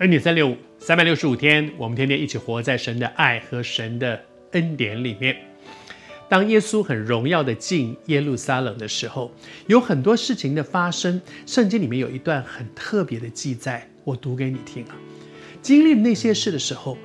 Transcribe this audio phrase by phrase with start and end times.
[0.00, 4.20] 恩典三六五，三百六十五天，我们天天一起活在神的爱和神的
[4.50, 5.36] 恩典里面。
[6.28, 9.30] 当耶稣很荣耀的进耶路撒冷的时候，
[9.68, 11.22] 有很多事情的发生。
[11.46, 14.96] 圣经里面有一段很特别的记载，我读给你听啊。
[15.62, 16.98] 经历那些事的时候，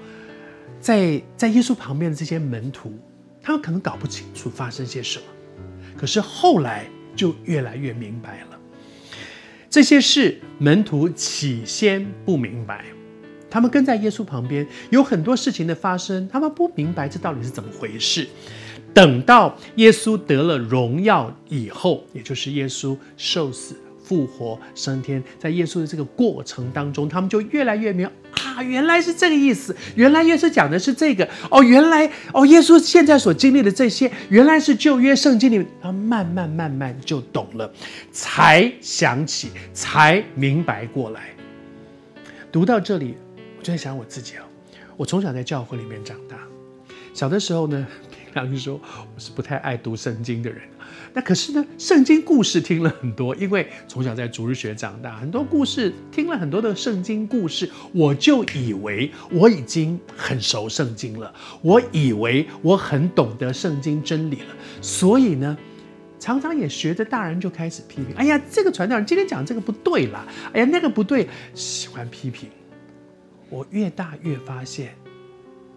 [0.79, 2.97] 在在耶稣旁边的这些门徒，
[3.39, 5.25] 他们可能搞不清楚发生些什么，
[5.95, 8.58] 可是后来就越来越明白了。
[9.69, 12.83] 这些事门徒起先不明白，
[13.51, 18.27] 他们跟在耶稣旁边，有很多事情的发生，他们不明白这到底是怎么回事。
[18.95, 23.75] 等到耶稣得了荣耀以后，也就是耶稣受死、
[24.09, 37.71] 复活、升天，在耶稣的这个过程当中，他们就越来越明啊，原来是这个意思，原来耶稣讲的是这个哦，原来哦，耶稣现在所经历的这些，原来是旧约圣经里面，他慢慢慢慢就懂了，
[38.11, 41.29] 才想起，才明白过来。
[42.51, 43.13] 读到这里，
[43.59, 44.41] 我就在想我自己哦，
[44.97, 46.35] 我从小在教会里面长大，
[47.13, 47.85] 小的时候呢。
[48.33, 48.79] 然后就说
[49.15, 50.61] 我是不太爱读圣经的人，
[51.13, 65.57] 那可是呢，圣经故事听了很多，因为从小在主日学长大，很多故事听了很多的圣经故事，我就以为我已经很熟圣经了，我以为我很懂得圣经真理了，所以呢，
[66.19, 72.49] 常常也学着大人就开始批评，哎呀，这个传道人今天讲这个不对啦，哎呀，那个不对，喜欢批评。
[73.49, 74.93] 我越大越发现。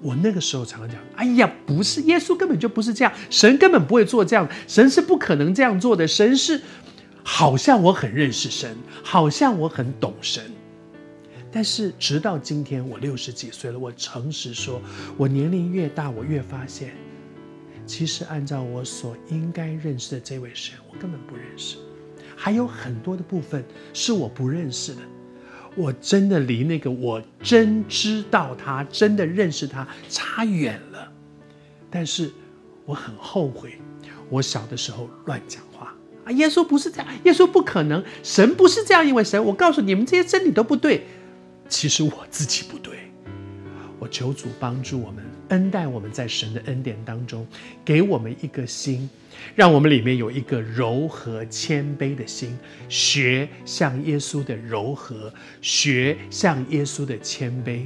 [0.03, 6.61] 我那个时候常常讲，哎呀，不是，耶稣根本就不是这样，神根本不会做这样，神是不可能这样做的，神是
[7.23, 10.43] 好像我很认识神，好像我很懂神，
[11.53, 14.83] 但是直到今天我六十几岁了，我诚实说，
[15.17, 16.95] 我年龄越大，我越发现，
[17.87, 21.77] 其实按照我所应该认识的这位神，我根本不认识，
[22.35, 25.01] 还有很多的部分是我不认识的。
[25.75, 31.11] 我真的离那个我真知道他、真的认识他差远了，
[31.91, 32.31] 但是
[32.85, 33.79] 我很后悔，
[34.29, 35.95] 我小的时候乱讲话
[36.25, 36.33] 啊！
[36.33, 39.43] 耶稣不是这样，耶稣不可能，神不是这样一位神。
[39.45, 41.07] 我告诉你们，这些真理都不对，
[41.69, 43.02] 其实我自己不对。
[44.03, 45.23] 我求主帮助我们。
[45.51, 47.47] 恩待我们在神的恩典当中，
[47.85, 49.09] 给我们一个心，
[49.55, 52.59] 让我们里面有一个柔和谦卑的心，
[52.89, 57.83] 学像耶稣的柔和，学像耶稣的谦卑，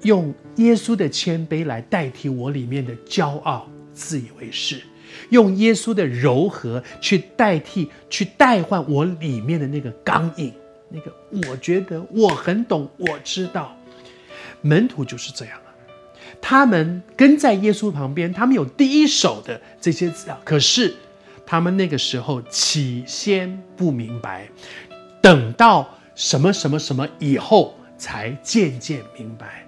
[0.00, 4.80] 用耶稣的谦卑来代替我里面的骄傲、自以为是，
[5.28, 10.50] 用耶稣的柔和去代替、去代换我里面的那个刚硬，
[10.88, 11.12] 那个
[11.50, 13.76] 我觉得我很懂，我知道，
[14.60, 15.64] 门徒就是这样啊。
[16.40, 20.40] 他们跟在耶稣旁边，他们有第一手的这些资料。
[20.44, 20.94] 可是，
[21.46, 24.48] 他们那个时候起先不明白，
[25.20, 29.64] 等到什么什么什么以后，才渐渐明白。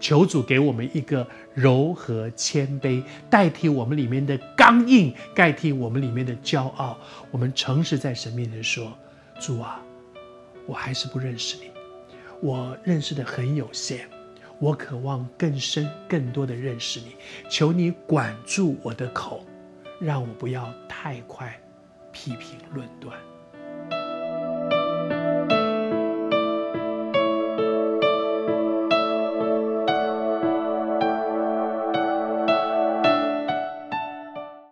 [0.00, 6.96] 求主给我们一个柔和谦卑，代替我们里面的刚硬，代替我们里面的骄傲。
[7.30, 8.96] 我们诚实在神面前说
[9.40, 9.82] ：“主啊，
[10.66, 11.70] 我还是不认识你，
[12.40, 14.08] 我认识的很有限。”
[14.60, 17.14] 我渴望更深、更多的认识你，
[17.48, 19.44] 求你管住我的口，
[20.00, 21.58] 让我不要太快
[22.12, 23.16] 批评论断。